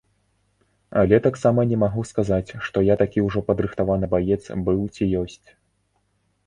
Але 1.01 1.19
таксама 1.27 1.65
не 1.71 1.77
магу 1.83 2.01
сказаць, 2.13 2.49
што 2.69 2.77
я 2.89 2.95
такі 3.03 3.27
ўжо 3.27 3.39
падрыхтаваны 3.51 4.05
баец 4.17 4.41
быў 4.67 4.81
ці 4.95 5.03
ёсць. 5.23 5.45